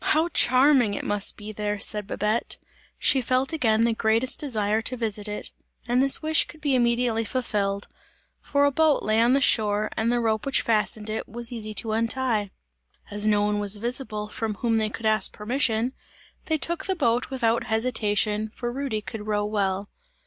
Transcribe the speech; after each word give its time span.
"How 0.15 0.29
charming 0.29 0.95
it 0.95 1.03
must 1.03 1.37
be 1.37 1.51
there!" 1.51 1.77
said 1.77 2.07
Babette; 2.07 2.57
she 2.97 3.21
felt 3.21 3.53
again 3.53 3.81
the 3.81 3.93
greatest 3.93 4.39
desire 4.39 4.81
to 4.81 4.97
visit 4.97 5.27
it, 5.27 5.51
and 5.87 6.01
this 6.01 6.23
wish 6.23 6.47
could 6.47 6.59
be 6.59 6.73
immediately 6.73 7.23
fulfilled; 7.23 7.87
for 8.39 8.65
a 8.65 8.71
boat 8.71 9.03
lay 9.03 9.21
on 9.21 9.33
the 9.33 9.39
shore 9.41 9.91
and 9.95 10.11
the 10.11 10.19
rope 10.19 10.43
which 10.43 10.63
fastened 10.63 11.07
it, 11.07 11.29
was 11.29 11.51
easy 11.51 11.75
to 11.75 11.91
untie. 11.91 12.49
As 13.11 13.27
no 13.27 13.43
one 13.43 13.59
was 13.59 13.77
visible, 13.77 14.27
from 14.27 14.55
whom 14.55 14.79
they 14.79 14.89
could 14.89 15.05
ask 15.05 15.31
permission, 15.31 15.93
they 16.45 16.57
took 16.57 16.85
the 16.87 16.95
boat 16.95 17.29
without 17.29 17.65
hesitation, 17.65 18.49
for 18.55 18.71
Rudy 18.71 19.01
could 19.01 19.27
row 19.27 19.45
well. 19.45 19.85